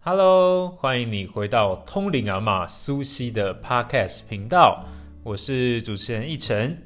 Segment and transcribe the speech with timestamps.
[0.00, 4.84] Hello，欢迎你回到通灵阿玛苏西的 Podcast 频道，
[5.22, 6.76] 我是主持人奕晨。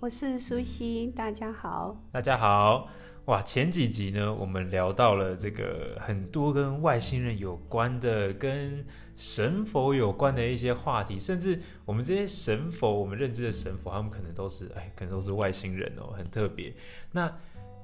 [0.00, 1.96] 我是苏西，大家好。
[2.10, 2.88] 大家好，
[3.30, 8.84] 哇，前几集呢，我们聊到了这个很多跟外星人有关的、跟
[9.14, 16.74] 神佛有关的一些话题，甚至我们这些神佛，我们认知的神佛，他们可能都是，哎，可能都是外星人哦，很特别。
[17.12, 17.32] 那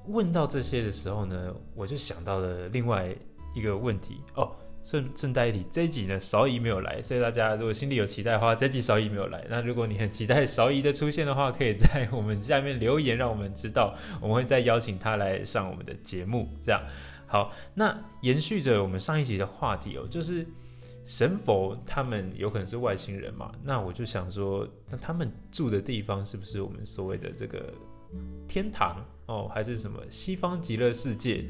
[0.07, 3.15] 问到这些的时候呢，我就想到了另外
[3.55, 4.53] 一个问题哦。
[4.87, 9.45] 顺顺带一提，这一集呢，韶仪没有来，所以大家如果心里有期待的话，这集韶仪没有来。
[9.49, 16.47] 那如果你很期待韶仪的出现的话，可以在我们下面留言，让我们知道，我们会再邀请他来上我们的节目。
[16.61, 16.81] 这样
[17.27, 20.47] 好，那延续着我们上一集的话题哦，就是
[21.03, 23.51] 神佛他们有可能是外星人嘛？
[23.61, 27.73] 那我就想说，那他们住的地方是不是我们所谓的这个
[28.47, 31.43] 天堂哦，还是什么西方极乐世界？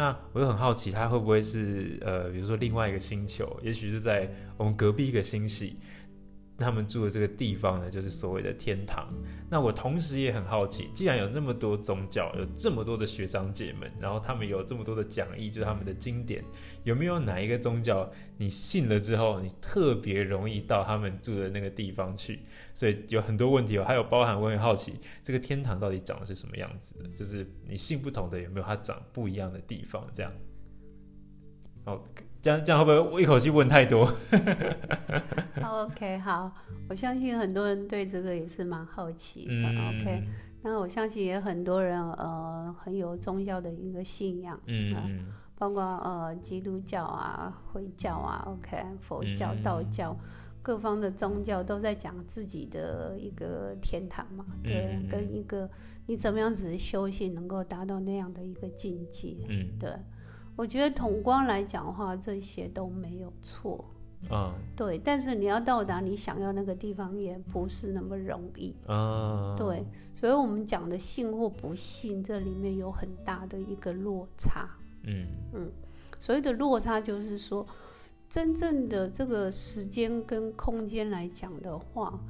[0.00, 5.76] 那我就很好奇，它会不会是呃，比如说另外一个星球，也许是在我们隔壁一个星系。
[6.60, 9.12] 他们住的这个地方呢，就是所谓的天堂。
[9.48, 16.44] 那我同时也很好奇，既然有那么多宗教，有这么多的学长姐们，然后他们有这么多的讲义，就是他们的经典，
[16.84, 22.40] 有没有哪一个宗教你信了之后，你特别容易到他们住的那个地方去？
[22.74, 27.08] 所以有很多问题哦，还有包含我很好奇，这个天堂到底长的是什么样子的？
[27.08, 30.06] 就是你信不同的有没有它长不一样的地方？
[30.12, 30.32] 这样，
[31.84, 32.04] 好。
[32.42, 34.10] 这样这样会不会我一口气问太多？
[35.62, 36.50] OK，好，
[36.88, 39.52] 我相信很多人对这个也是蛮好奇的。
[39.52, 40.22] OK，
[40.62, 45.26] 那我相信也很多人呃很有宗教的一个信仰，嗯，
[45.58, 50.16] 包括呃基督教啊、回教啊，OK，佛教、道教，
[50.62, 55.68] 各方的宗教都在讲自己的一个天堂嘛，对，跟一个
[56.06, 59.90] 你怎么样子修行能够达到那样的一个境界，嗯，对。
[60.60, 63.82] 我觉得统光来讲的话，这些都没有错，
[64.30, 64.98] 嗯，对。
[64.98, 69.82] 但是你要到达你想要那个地方，也不是那么容易，啊，对。
[70.14, 74.68] 所以，我们讲的信或不信，这里面有很大的一个落差，
[75.04, 75.72] 嗯嗯。
[76.18, 77.66] 所谓的落差，就是说，
[78.28, 82.20] 真正的这个时间跟空间来讲的话，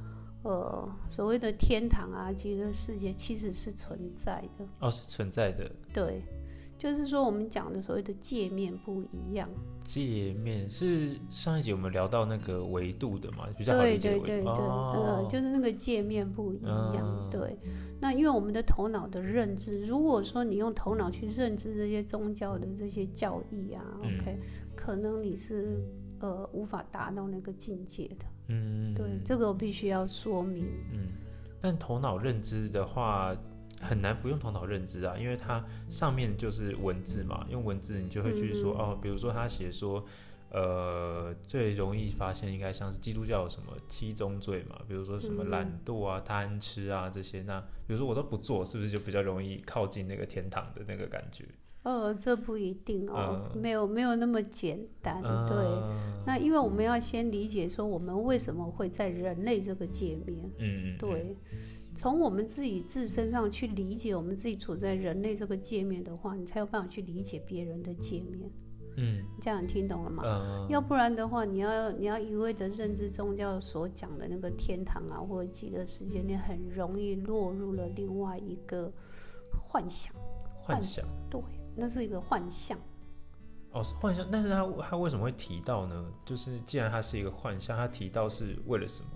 [0.43, 6.23] 呃，所谓的天堂啊，极乐世界其实是存在的，哦，是存在的，对。
[6.81, 9.47] 就是说，我们讲的所谓的界面不一样。
[9.83, 14.09] 界面是上一集我们聊到那个维度的嘛，比较好理解。
[14.09, 17.29] 对对对对，呃，就是那个界面不一样。
[17.29, 17.55] 对，
[17.99, 24.39] 那因为我们的头脑的认知，如果说你用头脑去认知这些宗教的这些教义啊，OK，
[24.75, 25.83] 可能你是
[26.19, 28.25] 呃无法达到那个境界的。
[28.47, 30.65] 嗯，对，这个我必须要说明。
[30.91, 31.09] 嗯，
[31.61, 33.37] 但头脑认知的话。
[33.81, 40.05] 很难不用头脑认知啊，因为它上面就是文字嘛，用文字你就会去说哦，比如说他写说，
[40.49, 51.45] 呃，最容易发现应该像是基督教有什么七宗罪嘛，比如说什么懒惰啊、贪吃啊这些，那比如说我都不做，是不是就比较容易靠近那个天堂的那个感觉？
[51.83, 55.19] 呃，这不一定哦，没有没有那么简单。
[55.47, 55.57] 对，
[56.27, 60.51] 那因为我们要先理解说，我们为什么会在人类这个界面？
[60.59, 61.35] 嗯，对。
[61.93, 68.49] 从我们自己自身上去理解我们自己处在人类这个界面的话，你才有办法去理解别人的界面。
[68.97, 70.23] 嗯，这样你听懂了吗？
[70.25, 70.67] 嗯。
[70.69, 78.91] 要不然的话，你要你要一味的认知宗教所讲的那个天堂啊，或者极乐世界，你很容易落入了另外一个
[79.69, 80.13] 幻想。
[80.61, 81.05] 幻想。
[81.29, 81.41] 对，
[81.75, 82.77] 那是一个幻象。
[83.71, 84.27] 哦，幻象。
[84.29, 86.11] 但是他他为什么会提到呢？
[86.25, 89.09] 就是既然他是一个幻象，他提到是为了什么？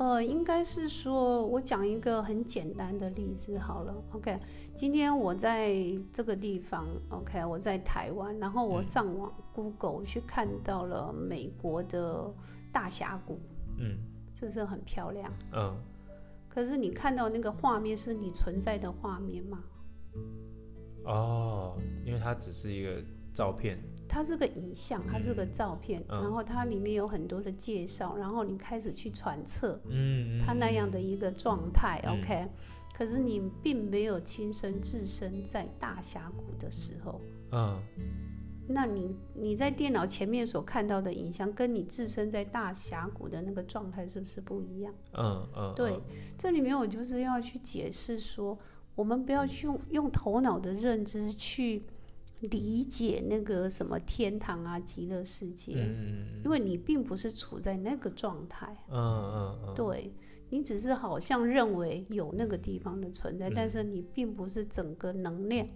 [0.00, 3.94] 呃，应该是说，我讲一个很简单的例子好了。
[4.12, 4.40] OK，
[4.74, 5.74] 今天我在
[6.10, 12.32] 这个地方，OK，我在台湾，然后我上网 Google 去看到了美国的
[12.72, 13.38] 大峡谷，
[13.76, 13.98] 嗯，
[14.32, 15.30] 是不是很漂亮？
[15.52, 15.76] 嗯。
[16.48, 19.62] 可是你看到那个画面是你存在的画面吗？
[21.04, 21.76] 哦，
[22.06, 23.04] 因为它只是一个
[23.34, 23.78] 照片。
[24.12, 32.48] 它是个影像，它是个照片，然后它里面有很多的介绍，然后你开始去揣测，嗯，它那样的一个状态，OK。
[32.92, 37.20] 可是你并没有亲身置身在大峡谷的时候，
[37.52, 37.80] 嗯，
[38.66, 44.92] 那你你在电脑前面所看到的影像，跟你置身在大峡谷的那个状态是不是不一样？
[45.12, 46.00] 嗯嗯，对，
[46.36, 48.58] 这里面我就是要去解释说，
[48.96, 51.84] 我们不要去用用头脑的认知去。
[52.40, 55.72] 理解那个什么天堂啊、极乐世界，
[56.42, 58.74] 因为你并不是处在那个状态。
[58.88, 59.74] 嗯嗯嗯。
[59.74, 60.12] 对，
[60.48, 65.66] 你只是好像认为有那个地方的存在，但是你并不是整个能量，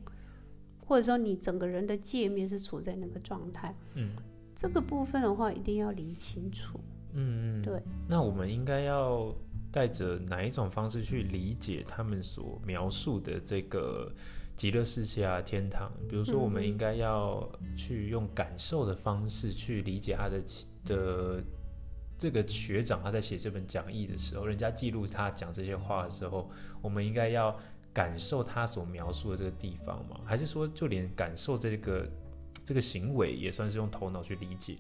[0.87, 3.77] 或者说你整个人的界面是处在那个状态。
[3.95, 4.11] 嗯，
[4.57, 6.81] 这个部分的话一定要理清楚。
[7.13, 7.83] 嗯嗯，对。
[8.09, 9.35] 那我们应该要
[9.71, 14.13] 带着哪一种方式去理解他们所描述的这个
[14.57, 15.93] 极乐世界啊、天堂？
[16.09, 20.43] 比如说，我们应该要去用感受的方式去理解他的
[20.85, 21.45] 的。
[22.17, 26.49] 这个学长他在写这本讲义的时候，人家记录他讲这些话的时候，
[26.81, 27.55] 我们应该要
[27.93, 30.21] 感受他所描述的这个地方吗？
[30.25, 32.09] 还是说，就连感受这个
[32.65, 34.79] 这个行为也算是用头脑去理解？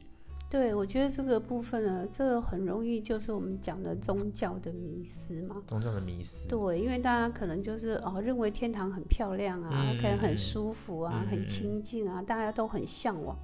[0.54, 5.60] 对，我觉得这个部分呢，这个很容易就是我们讲的宗教的迷失嘛。
[5.66, 6.46] 宗教的迷失。
[6.46, 13.36] 对，因为大家可能就是哦，认为天堂很漂亮啊，可以很舒服啊，很清静啊，大家都很向往。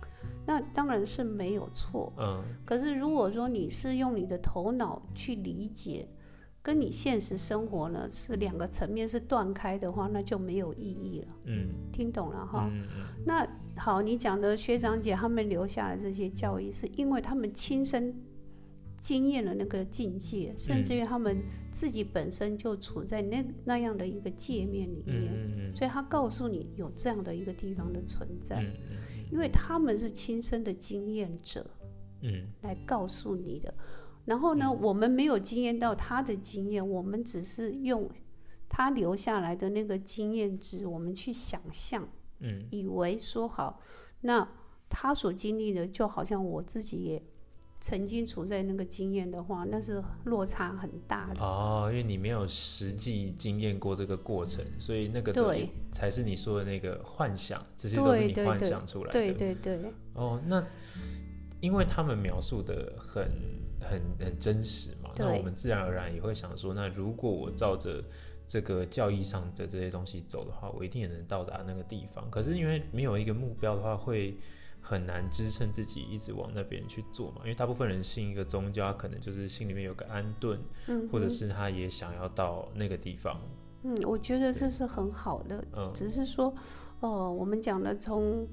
[0.47, 2.45] 那当然是没有错，嗯。
[2.65, 6.07] 可是如果说你是用你的头脑去理解，
[6.63, 11.29] 跟你现实生活呢是两个层面是断开的话，那就没有意义了。
[11.47, 12.71] 嗯，听懂了哈。
[12.71, 13.05] 嗯嗯。
[13.27, 13.45] 那
[13.81, 18.15] 好，你讲的学长姐他们留下的这些教育，是因为他们亲身
[19.01, 21.39] 经验了那个境界，甚至于他们
[21.73, 28.63] 自己本身就处在那那样的一个界面里面，所以他告诉你有这样的一个地方的存在。
[29.33, 31.65] 因为他们是亲身的经验者，
[32.21, 33.73] 嗯，来告诉你的。
[34.27, 38.11] 然后呢，我们没有经验到他的经验，我们只是用
[38.69, 42.07] 他留下来的那个经验值，我们去想象，
[42.41, 43.81] 嗯，以为说好，
[44.23, 44.47] 那
[44.89, 47.23] 他所经历的就好像我自己也。
[47.83, 59.13] 曾经处在那个经验的话，那是落差很大的哦，因为你没有实际经验过这个过程，所以那个对才是你说的那个幻想，这些都是你幻想出来的。
[59.13, 59.95] 对对对。
[60.13, 60.63] 哦，那
[61.61, 63.31] 因为他们描述的很
[63.81, 68.05] 很很真实嘛，那我们自然而然也会想说，那如果我照着
[68.51, 72.29] 这个教义上的这些东西走的话，我一定也能到达那个地方。
[72.31, 74.37] 可是因为没有一个目标的话，会。
[74.83, 80.59] 很难支撑自己一直往那边去做嘛，因为大部分人信一个宗教，可能就是心里面有个安顿，
[80.89, 83.39] 嗯，或者是他也想要到那个地方。
[83.85, 86.53] 嗯，我觉得这是很好的，嗯，只是说，
[87.01, 88.49] 哦，我们讲的从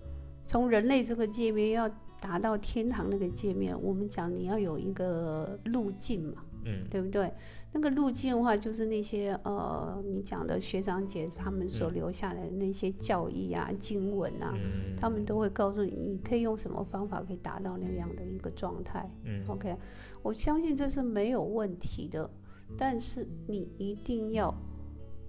[0.45, 1.89] 从人类这个界面要
[2.19, 7.31] 达到天堂那个界面，我们讲你要有一个路径嘛，嗯，对不对？
[7.77, 14.51] 那个路径的话，就是那些呃，你讲的学长姐他们所留下来的那些教义啊、经文啊，
[14.99, 19.07] 他们都会告诉你，你可以用什么方法可以达到那样的一个状态。
[19.25, 19.75] 嗯，OK，
[20.23, 22.27] 我相信这是没有问题的，
[22.75, 24.51] 但是你一定要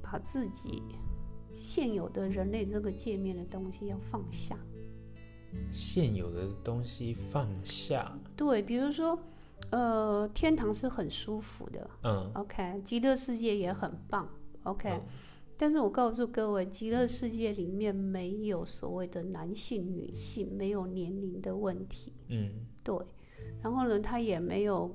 [0.00, 0.83] 把自己
[1.53, 4.56] 现有的人类这个界面的东西要放下。
[5.71, 8.19] 现有的东西放下。
[8.35, 9.19] 对，比如说。
[9.70, 14.28] 呃，天堂是很舒服的，嗯，OK，极乐世界也很棒
[14.62, 15.00] ，OK，
[15.56, 22.96] 但是我告诉各位，极乐世界里面没有所谓的男性、女性，没有年龄的问题，嗯，对，
[23.62, 24.94] 然后呢，他也没有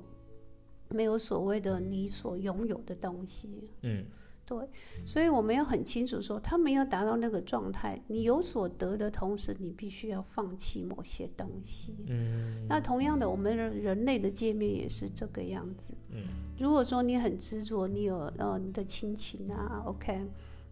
[0.88, 4.04] 没有所谓的你所拥有的东西，嗯。
[4.46, 4.58] 对，
[5.06, 11.96] 所以我们要很清楚说，他没有达到那个状态，你有所得的同时，你必须要放弃某些东西。
[12.08, 15.94] 嗯，那同样的，我们人人类的界面也是这个样子。
[16.10, 16.24] 嗯，
[16.58, 20.20] 如果说你很执着，你有呃你的亲情啊，OK，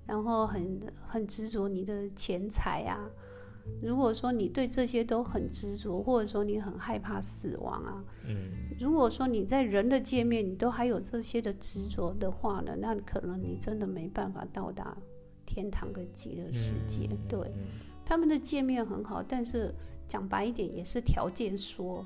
[0.06, 0.78] 然后很
[1.08, 3.10] 很执着你的钱财啊。
[3.82, 14.96] 如果说你对这些都很执着，或者说你很害怕死亡啊，嗯，如果说你在人的界面你都还有这些的执着的话呢，那可能你真的没办法到达
[15.46, 17.08] 天堂跟极乐世界。
[17.28, 17.52] 对，
[18.04, 19.74] 他们的界面很好，但是
[20.06, 22.04] 讲白一点也是条件说。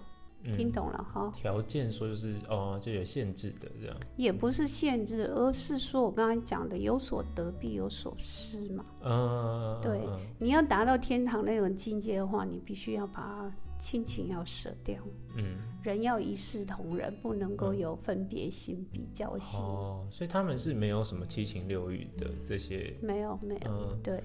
[0.56, 1.30] 听懂了哈？
[1.34, 8.84] 条件说就是哦，就有限制的这样，也不是限制，而是说我刚才讲的有所得必有所失嘛。
[9.02, 10.00] 嗯，对，
[10.38, 15.02] 你要达到天堂那种境界的话，你必须要把亲情要舍掉。
[15.36, 19.58] 嗯，人要一视同仁，不能够有分别心、比较心。
[19.58, 23.60] 哦，所以他们是没有什么七情六欲的这些，没有没有。
[23.68, 24.22] 嗯，对。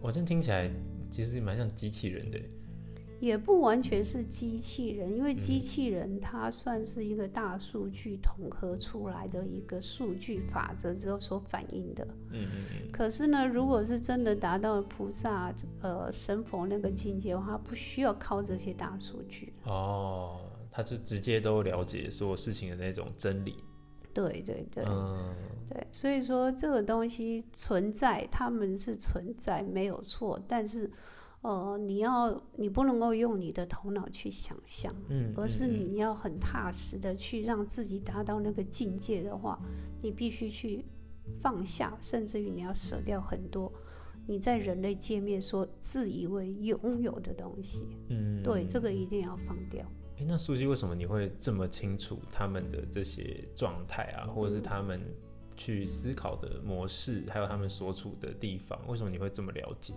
[0.00, 0.70] 我这听起来
[1.10, 2.40] 其实蛮像机器人的。
[3.20, 12.02] 也不完全是机器人，因为机器人它算是一个大数据统合出来的一个数据法则之后所反映的。
[12.30, 12.90] 嗯嗯嗯。
[12.90, 19.52] 可是呢，如果是真的达到菩萨、呃神佛那个境界的话，不需要靠这些大数据。
[19.64, 23.62] 哦，他是直接都了解所有事情的那种真理。
[24.14, 24.82] 对对对。
[24.86, 25.34] 嗯。
[25.68, 30.90] 对，所以说这个东西存在，他们是存在没有错，但是。
[31.42, 39.58] 呃，你要你不能够用你的头脑去想象，嗯，而是你要很踏实的去让自己达到那个境界的话，
[40.02, 40.84] 你必须去
[41.40, 43.72] 放下，甚至于你要舍掉很多
[44.26, 49.82] 你在人类界面所自以为拥有的东西，嗯，对，这个一定要放掉。
[50.18, 55.00] 哎，那苏西，为什么你会这么清楚他们的这些状态啊，或者是他们
[55.56, 58.78] 去思考的模式，还有他们所处的地方？
[58.86, 59.94] 为什么你会这么了解？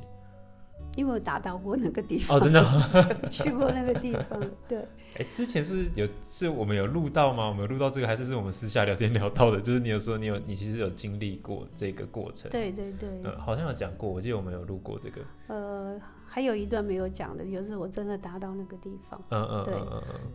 [0.95, 2.63] 因为我达到过那个地方哦，真的
[3.29, 4.39] 去过那个地方。
[4.67, 4.79] 对，
[5.17, 7.47] 哎，之前是不是有是我们有录到吗？
[7.47, 9.59] 我们有录到这个，还是是我们私下聊天聊到的？
[9.61, 12.49] 就是你有说你有你其实有经历过这个过程？
[12.51, 15.21] 对对对，嗯，好像有讲过，我记得我们有录过这个。
[15.47, 15.99] 呃。
[16.25, 19.21] 还有一段没有讲的，就是我真的达到那个地方。
[19.29, 19.73] 嗯嗯，对。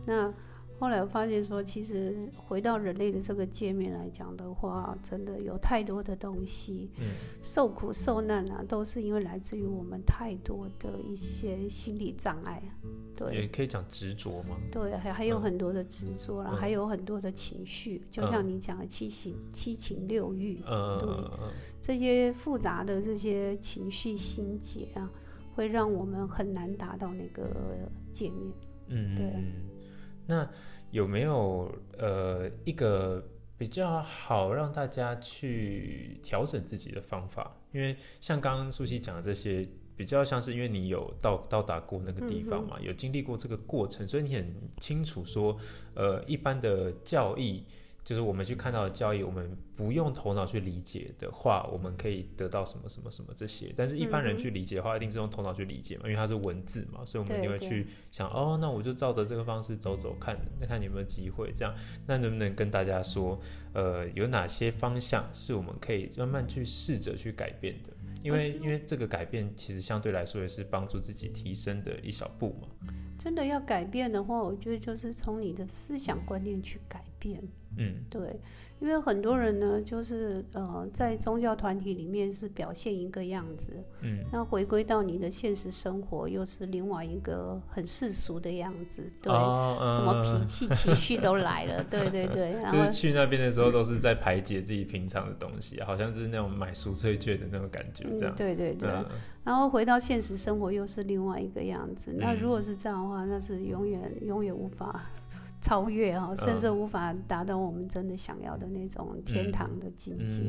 [0.05, 0.33] 那
[0.79, 7.07] 后来我发现说，其实回到人类的这个界面来讲的话，真的有太多的东西，嗯，
[7.41, 12.63] 受苦受难啊，都是因为来自于我们太多的一些心理障碍。
[13.15, 13.35] 对。
[13.35, 14.55] 也可以讲执着吗？
[14.71, 21.09] 对，还还有很多的执着啦，还有很多的情绪，就像你讲的七情七情六欲，嗯对，
[21.81, 25.11] 这些复杂的这些情绪心结啊。
[25.55, 27.43] 会让我们很难达到那个
[28.13, 28.53] 界面。
[28.87, 29.25] 嗯，对。
[30.29, 30.47] 那
[30.91, 37.57] 有没有呃一个比较好让大家去调整自己的方法？
[37.71, 45.57] 因为像刚刚苏西讲的这些，比较像是因为你有到到达过那个地方嘛，有经历过这个过程，所以你很清楚说，
[45.95, 47.65] 呃，一般的教义。
[48.09, 53.71] 就是我们去看到的交易，我们不用头脑去理解的话，我们可以得到什么什么什么这些。
[53.77, 61.71] 但是一般人去理解的话，一定是用头脑去理解嘛，因为它是文字嘛，所以我们一定会去想，哦，那我就照着这个方式走走看，那看有没有机会这样。
[62.07, 63.39] 那能不能跟大家说，
[63.73, 67.93] 呃，有哪些方向是我们可以慢慢去试着去改变的？
[68.21, 72.67] 因为因为这个改变其实相对来说也是帮助自己提升的一小步嘛。
[73.17, 77.41] 真的要改变的话，我觉得就是从你的思想观念去改变。
[77.77, 78.39] 嗯，对，
[78.79, 98.89] 因为很多人呢，就是呃，在宗教团体里面是表现一个样子，嗯，那回归到你的现实生活又是另外一个很世俗的样子，对，什么脾气、情绪都来了，对对对，就是去那边的时候都是在排解自己平常的东西，好像是那种买赎罪券的那种感觉，这样，对对对，
[99.43, 105.03] 然后回到现实生活又是另外一个样子，那如果是这样的话，那是永远永远无法。
[105.69, 110.41] 超越哈，甚至无法达到我们真的想要的那种天堂的境界，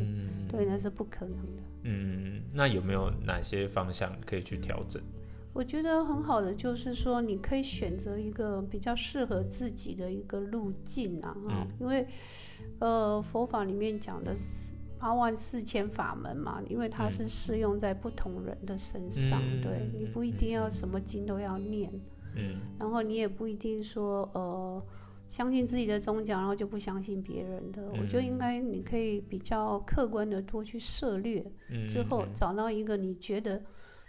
[0.50, 1.62] 对，那是不可能的。
[1.82, 5.02] 嗯，那有没有哪些方向可以去调整？
[5.52, 12.06] 我觉得很好的就是说，你可以选择一个比较适合自己的一个路径啊，嗯，因为
[12.78, 14.34] 呃，佛法里面讲的
[14.98, 21.92] 八万四千法门嘛，因为它是适用在不同人的身上，对你不一定要什么经都要念，
[22.36, 24.82] 嗯，然后你也不一定说呃。
[25.30, 27.88] 相信自己的宗教，然后就不相信别人的。
[27.92, 31.40] 我觉得应该你可以比较客观的多去涉略，
[31.88, 33.62] 之后找到一个你觉得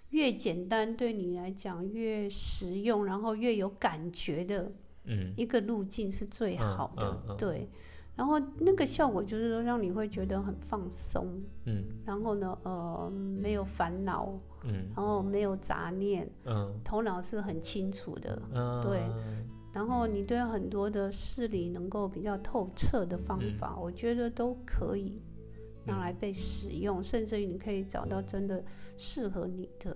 [0.09, 4.71] 越简单对你来讲越实用，然后越有感觉的
[5.37, 7.35] 一个路径是最好的。
[7.37, 7.69] 对，
[8.15, 18.99] 然后那个效果就是说让你会觉得很放松，嗯，然后呢，呃，没有烦恼，嗯，然后没有杂念，嗯，头脑是很清楚的，嗯，对。
[19.73, 25.21] 然后你对很多的事理能够比较透彻的方法，我觉得都可以
[25.85, 28.63] 拿来被使用，甚至于你可以找到真的
[28.97, 29.95] 适合你的。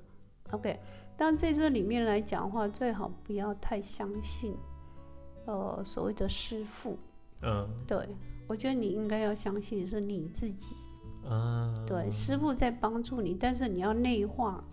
[0.52, 0.80] OK，
[1.18, 4.56] 但在这里面来讲的话，最好不要太相信，
[5.46, 6.98] 呃，所谓的师傅。
[7.42, 8.08] 嗯，对，
[8.48, 10.76] 我觉得你应该要相信是你自己。
[11.26, 14.64] 嗯，对，师傅在帮助你，但是你要内化。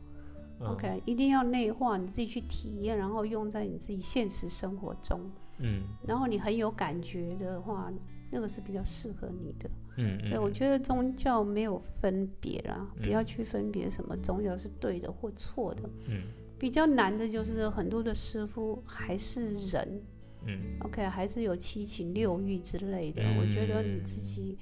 [0.71, 5.21] OK，一定要内化，你自己去体验，然后用在你自己现实生活中。
[5.59, 7.93] 嗯，然后你很有感觉的话，
[8.31, 9.71] 那个是比较适合你的。
[9.97, 15.83] 嗯对，我觉得宗教没有分别啦，不要去分别什么宗教是对的或错的。
[16.09, 16.23] 嗯，
[16.59, 20.03] 比较难的就是很多的师傅还是人。
[20.47, 23.23] 嗯，OK，还是有七情六欲之类的。
[23.39, 24.59] 我觉得你自己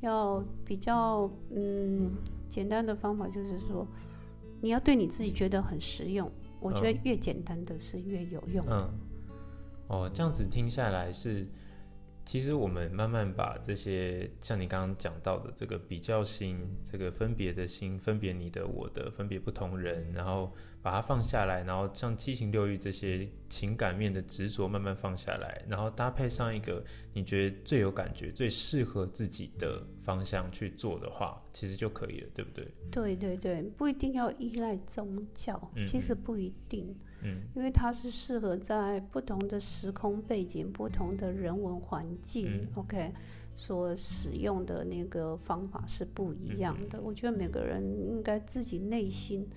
[0.00, 2.10] 要比较嗯
[2.48, 3.86] 简单的方法就是说。
[4.60, 8.64] 你要对你自己觉得很实用，我觉得越简单的是越有用。
[8.68, 8.90] 嗯，
[9.88, 11.46] 哦，这样子听下来是，
[12.30, 31.42] 其实我们慢慢把这些像你刚刚讲到的这个比较心、这个分别的心、分别你的、我的、分别不同人，然后把它放下来，然后像七情六欲这些情感面的执着慢慢放下来，然后搭配上一个你觉得最有感觉、最适合自己的方向去做的话。
[31.52, 32.64] 其实就可以了，对不对？
[32.92, 43.12] 对对对，不一定要依赖宗教，其实不一定，嗯，因为它是适合在不同的时空背景、不同的人文环境，OK，
[43.54, 47.00] 所使用的那个方法是不一样的。
[47.00, 49.48] 我觉得每个人应该自己内心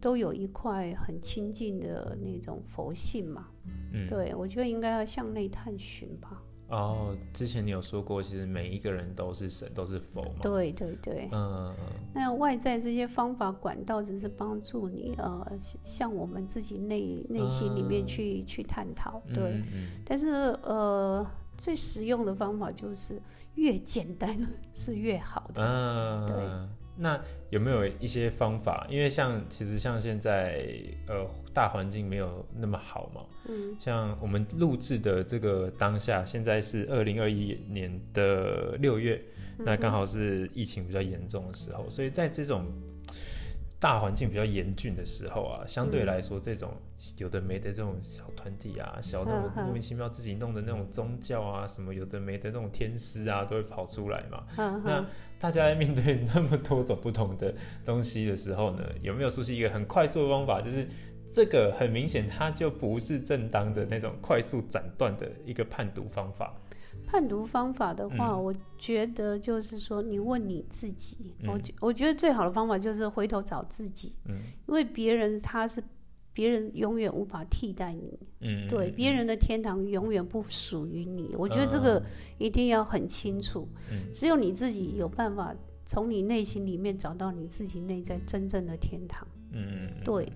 [0.00, 3.48] 都有一块很亲近的那种佛性嘛，
[3.92, 6.42] 嗯，对我觉得应该要向内探寻吧。
[6.70, 10.36] 哦，之前你有说过，其实每一个人都是神，都是佛嘛。
[10.40, 11.28] 对对对。
[11.32, 11.74] 嗯。
[12.14, 15.44] 那外在这些方法管道，只是帮助你呃，
[15.82, 19.20] 向我们自己内内心里面去去探讨。
[19.34, 19.62] 对。
[20.04, 20.28] 但是
[20.62, 21.26] 呃，
[21.58, 23.20] 最实用的方法就是
[23.56, 24.36] 越简单
[24.72, 25.62] 是越好的。
[25.62, 26.26] 嗯。
[26.26, 26.36] 对。
[27.00, 28.86] 那有没有一些方法？
[28.90, 30.62] 因为像其实像现在
[31.08, 39.20] 呃大环境没有那么好嘛，嗯，像我们录制的这个当下，现在是二零二一年的六月，
[39.58, 42.66] 那刚好是疫情比较严重的时候，所以在这种。
[43.80, 46.70] 大环境比较严峻的时候啊，相对来说，这种
[47.16, 54.44] 有的没的这种小团体啊，小那种莫名其妙自己弄的那种宗教啊，什么有的没的那种天师啊，都会跑出来嘛。
[54.84, 55.02] 那
[55.38, 60.60] 大家在面对那么多种不同的东西的时候呢，有没有熟悉一个很快速的方法？
[60.60, 60.86] 就是
[61.32, 66.54] 这个很明显，它就不是正当的那种快速斩断的一个判读方法。
[67.10, 74.36] 判读方法的话，我觉得就是说，你问你自己，我觉我觉得最好的方法就是回头找自己，嗯，
[74.68, 75.82] 因为别人他是
[76.32, 82.00] 别人永远无法替代你，嗯，对，别人的天堂永远不属于你，我觉得这个
[82.38, 85.52] 一定要很清楚，嗯，只有你自己有办法
[85.84, 90.32] 从你内心里面找到你自己内在真正的天堂，嗯，对。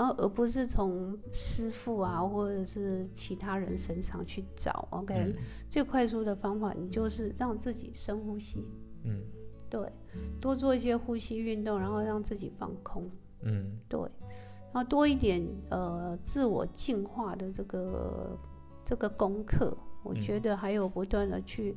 [0.00, 4.88] 然后，而不是从师傅啊，或者是其他人身上去找。
[4.92, 5.36] OK，
[5.68, 8.66] 最快速的方法，你就是让自己深呼吸。
[9.04, 9.20] 嗯，
[9.68, 9.92] 对，
[10.40, 13.10] 多做一些呼吸运动，然后让自己放空。
[13.42, 14.00] 嗯，对，
[14.72, 18.38] 然后多一点呃自我净化的这个
[18.82, 21.76] 这个功课，我觉得还有不断的去。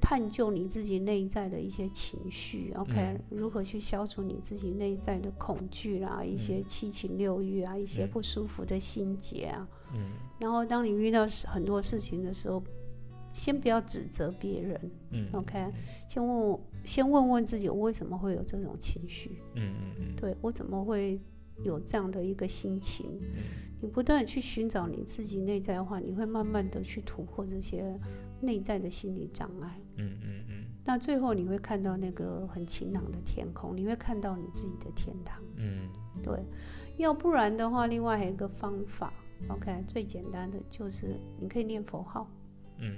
[0.00, 3.18] 探究你自己内在的一些情绪，OK？
[3.30, 9.68] 如何去消除你自己内在的恐惧啦，一些七情六欲啊，一些不舒服的心结啊。
[9.94, 10.12] 嗯。
[10.38, 12.62] 然后，当你遇到很多事情的时候，
[13.32, 15.72] 先不要指责别人，嗯，OK？
[16.08, 19.42] 先问我，先问问自己，我为什么会有这种情绪？
[19.54, 20.16] 嗯嗯嗯。
[20.16, 21.20] 对我怎么会
[21.62, 23.18] 有这样的一个心情？
[23.20, 23.66] 嗯。
[23.78, 28.00] 你不断的去寻找你自己内在的话，你会慢慢的去突破这些
[28.40, 29.78] 内在的心理障碍。
[29.96, 30.64] 嗯嗯嗯。
[30.82, 35.42] 那最后你会看到那个很晴朗的天空，你会看到你自己的天堂。
[35.56, 35.90] 嗯，
[36.22, 36.42] 对。
[36.96, 39.12] 要不然的话，另外还有一个方法
[39.48, 42.30] ，OK，最简单的就是你可以念佛号。
[42.78, 42.96] 嗯。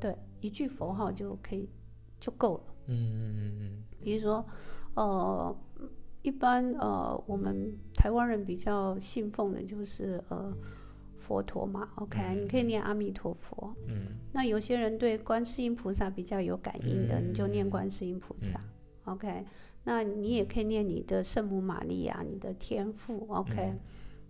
[0.00, 1.68] 对，一句佛号就可以
[2.18, 2.64] 就够了。
[2.88, 3.84] 嗯嗯嗯嗯。
[4.02, 4.44] 比如说，
[4.94, 5.56] 呃。
[6.22, 10.52] 一般呃，我们台湾人比较信奉的就是呃
[11.18, 13.74] 佛陀嘛，OK，你可以念阿弥陀佛。
[13.88, 14.18] 嗯。
[14.32, 18.60] 那有些人对观世音菩萨比较有感应的，你就念观世音菩萨
[19.04, 19.44] ，OK。
[19.84, 23.72] 那你也可以念你的圣母玛利亚，你的天父，OK。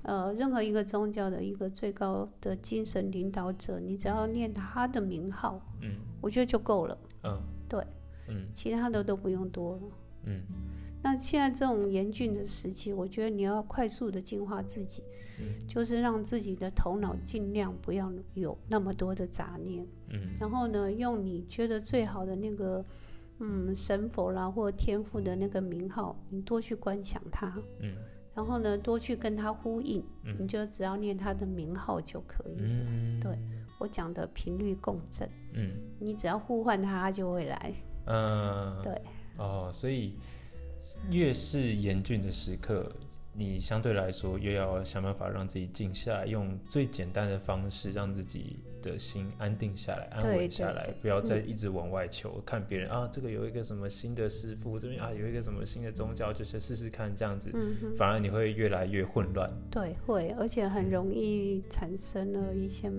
[0.03, 6.97] 呃，任何一个宗教的一个最高的精神领导者，你只要念他的名号，嗯，我觉得就够了。
[7.25, 7.85] 嗯，对，
[8.29, 9.83] 嗯，其他的都不用多了。
[10.25, 10.43] 嗯。
[11.03, 15.05] 那现在这种严峻的时期，我觉得你要快速的净化自己，
[15.69, 22.85] 就是让自己的头脑尽量不要有那么多的杂念，嗯，然后呢，用你觉得最好的那个，
[23.39, 27.95] 嗯，神佛啦或天赋的那个名号，你多去观想它，嗯，
[28.35, 30.03] 然后呢，多去跟他呼应，
[30.41, 33.39] 你就只要念他的名号就可以了，嗯，对
[33.79, 37.73] 我讲的频率共振，嗯，你只要呼唤他就会来，
[38.07, 39.01] 嗯，对，
[39.39, 40.17] 哦，所以。
[41.11, 42.91] 越是严峻的时刻，
[43.33, 57.53] 你相对来说越要想办法让自己静下来，用最简单的方式让自己的心安定下来、安稳下来，不要再一直往外求，看别人啊，这个有一个什么新的师傅，这边啊有一个什么新的宗教，就是试试看这样子，
[57.99, 59.51] 反而你会越来越混乱。
[59.71, 62.91] 对，会，而且很容易产生了一些。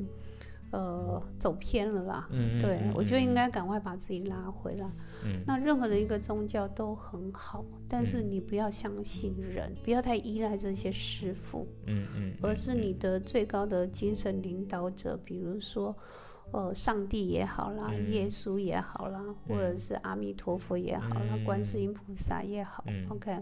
[0.72, 2.28] 呃，走偏了啦。
[2.30, 4.90] 嗯对，我觉得应该赶快把自己拉回来。
[5.24, 11.68] 嗯，那任何的一个宗教都很好，但是你不要相信人，不要太依赖这些师傅。
[11.86, 15.96] 嗯嗯，而是你的最高的精神领导者，比如说，
[16.52, 22.84] 呃，上帝也好啦，耶稣也好啦，或者是阿弥陀佛也好啦，观世音菩萨也好。
[23.10, 23.38] OK，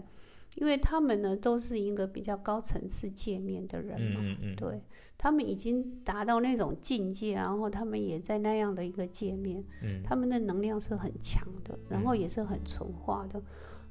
[0.56, 4.20] 因为他们呢都是一个比较高层次界面的人嘛，
[4.56, 4.82] 对
[5.16, 9.64] 他们已经达到那种境界，然后他们也在那样的一个界面，
[10.02, 13.42] 他们的能量是很强的，然后也是很纯化的，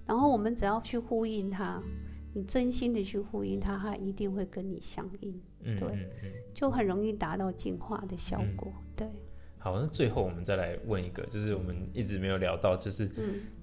[0.05, 1.81] 然后我们只要去呼应他，
[2.33, 6.09] 你真心的去呼应他，他一定会跟你相应，对，
[6.53, 9.07] 就很容易达到净化的效果，对。
[9.65, 13.09] 好，那最后我们再来问一个，就是我们一直没有聊到，就是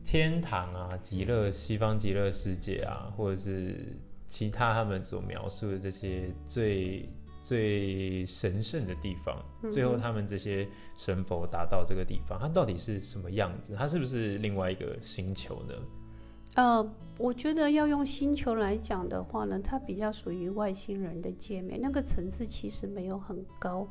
[0.04, 3.76] 天堂啊、极乐、西方极乐世界啊，或者是
[4.26, 7.08] 其他他们所描述的这些最
[7.40, 13.76] 最神圣的地方，最后他们这些神佛达到这个地方，它到底是什么样子？
[13.78, 15.74] 它是不是另外一个星球呢？
[16.54, 23.88] 呃，我觉得要用星球来讲的话呢，它比较属于外星人的界面，那个层次其实没有很高。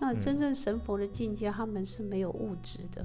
[0.00, 3.04] 那真正神佛的境界，他们是没有物质的。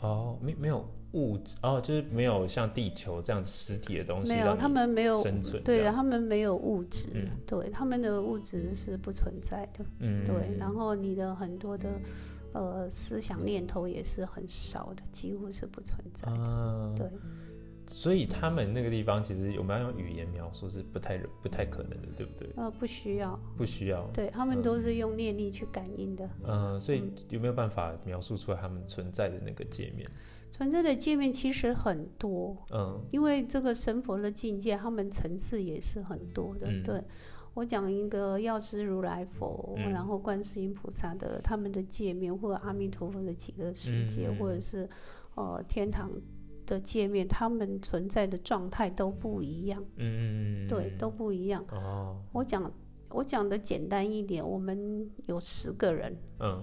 [0.00, 4.32] 哦，没没有物质哦，就是没有像地球这样实体的东西。
[4.32, 5.62] 没有，他们没有生存。
[5.62, 7.08] 对，他们没有物质。
[7.46, 9.84] 对，他们的物质是不存在的。
[10.00, 10.26] 嗯。
[10.26, 11.88] 对，然后你的很多的
[12.52, 16.94] 呃思想念头也是很少的，几乎是不存在的。
[16.96, 17.10] 对。
[17.86, 22.48] 所以他们那个地方，其实我们要用语言描述是不太不太可能的，对不对？
[22.56, 24.06] 呃，不需要，不需要。
[24.12, 26.28] 对他们都是用念力去感应的。
[26.44, 30.10] 嗯，所以有没有办法描述出来他们存在的那个界面？
[30.50, 36.68] 存在的界面其实很多，嗯，因为这个神佛的境界，他们层次也是很多的。
[36.82, 37.02] 对
[37.54, 44.88] 我讲一个药师如来佛，然后观世音菩萨的他们的界面，或者阿弥陀佛的极乐世界，或者是
[45.34, 46.10] 呃天堂。
[46.66, 49.82] 的界面，他们存在的状态都不一样。
[49.96, 51.64] 嗯，对，都不一样。
[51.70, 52.70] 哦，我讲
[53.08, 56.16] 我讲的简单一点，我们有十个人。
[56.40, 56.62] 嗯，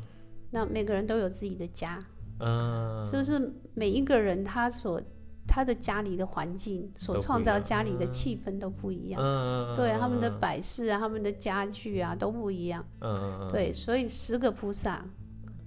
[0.51, 2.03] 那每个人都有自己的家。
[2.39, 5.01] 嗯，就是每一个人他所
[5.47, 9.21] 他的家里的环境所创造家里的气氛都不一样。
[9.21, 12.85] 嗯对，他们的摆饰啊，他们的家具啊都不一样。
[12.99, 15.05] 嗯对，所以十个菩萨。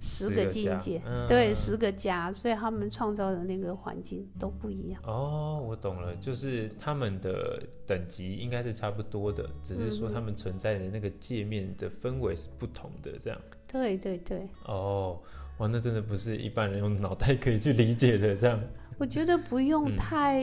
[0.05, 5.01] 十个境界，对，十个家，所以他们创造的那个环境都不一样。
[5.03, 13.41] 哦，我懂了，就是他们的等级应该是差不多的，只是说他们存在的那个界面的氛围是不同的，这样。
[13.67, 14.47] 对对对。
[14.65, 15.19] 哦，
[15.57, 18.59] 哇，那真的不是一般人用脑袋可以去理解的，这样。
[18.99, 20.39] 我觉得不用太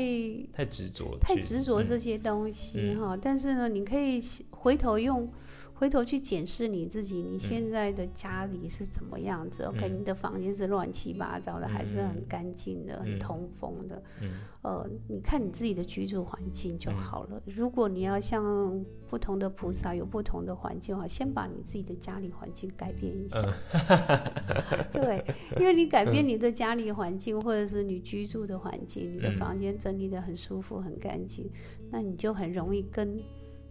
[0.53, 3.16] 太执着，太执着这些东西哈。
[3.16, 4.20] 但是呢，你可以
[4.51, 5.33] 回头用。
[5.82, 14.00] 回头去检视你自己，你现在的家里是怎么样子？OK，你的房间是乱七八糟的，还是很干净的、很通风的？
[14.20, 14.30] 嗯，
[14.62, 17.42] 呃，你看你自己的居住环境就好了。
[17.46, 23.42] 如果你要像不同的菩萨有不同的环境的话，先把你自己的家里环境改变一下。
[24.94, 25.24] 对，
[25.58, 31.50] 因为你改变你的家里环境，或者是你居住的环境，你的房间整理的很舒服、很干净，
[31.90, 33.18] 那你就很容易跟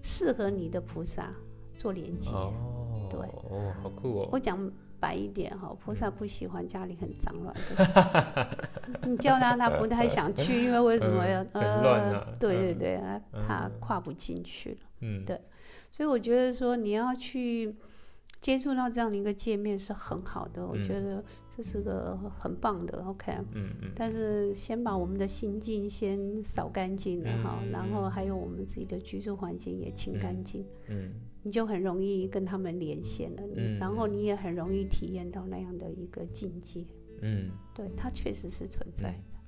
[0.02, 1.34] 适合你的菩萨。
[1.82, 2.54] 做连接，哦
[3.10, 4.30] 对，哦，好酷哦！
[4.32, 8.48] 我讲白一点哈，菩萨不喜欢家里很脏乱 的，
[9.08, 13.02] 你叫他他不太想去，因为为什么要呃，对对对，
[13.48, 15.42] 他跨不进去了，嗯，对，
[15.90, 17.76] 所以我觉得说你要去
[18.40, 31.12] 接触到这样的一个界面是很好的，我觉得这是个很棒的，OK，嗯嗯，但是先把我们的心境先扫干净了哈，然后还有我们自己的居住环境也清干净，嗯。
[31.44, 33.42] 你就很容易跟他们连线了，
[33.80, 36.86] 然后你也很容易体验到那样的一个境界。
[37.24, 39.41] 嗯，对，它确实是存在的。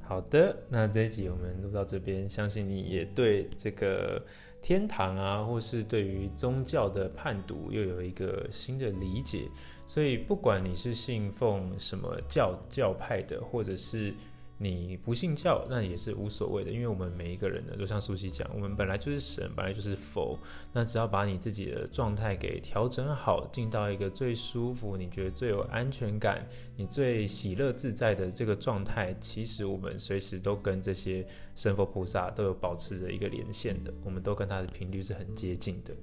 [0.00, 4.24] 好的，那这一集我们录到这边，相信你也对这个
[4.60, 9.48] 天堂啊，或是对于宗教的判读又有一个新的理解。
[9.86, 14.14] 所以，不管你是信奉什么教教派的，或者是。
[14.62, 20.38] 你不信教，那也是无所谓的，因为我们每一个人呢，就像苏西讲，我们本来就是神，本来就是佛。
[20.70, 26.46] 那只要把你自己的状态给调整好，进到一个最舒服、你觉得最有安全感、
[26.76, 35.94] 你最喜乐自在的这个状态，其实我们随时都跟这些神佛菩萨都有保持着一个连线的，我们都跟他的频率是很接近的。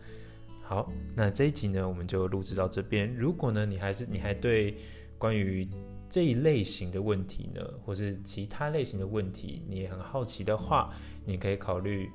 [0.63, 3.15] 好，那这一集呢，我们就录制到这边。
[3.15, 4.75] 如果呢，你还是你还对
[5.19, 5.63] 关于
[6.09, 10.93] 这一类型的问题呢，或是其他类型的问题，你也很好奇的话，
[11.25, 12.09] 你可以考虑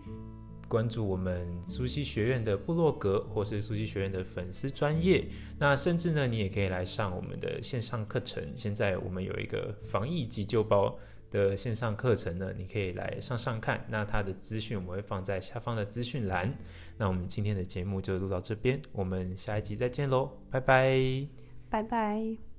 [0.68, 5.26] 关注我们苏西学院的部落格，或是苏西学院的粉丝专业。
[5.58, 8.42] 那甚至呢，你也可以来上我们的线上课程。
[8.54, 10.98] 现在我们有一个防疫急救包
[11.30, 13.84] 的线上课程呢，你可以来上上看。
[13.88, 16.52] 那它的资讯我们会放在下方的资讯栏。
[16.96, 21.26] 那我们今天的节目就录到这边，我们下一集再见喽，拜拜，
[21.68, 22.51] 拜拜。